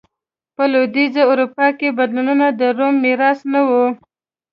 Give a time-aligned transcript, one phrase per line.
[0.55, 3.69] په لوېدیځه اروپا کې بدلونونه د روم میراث نه و.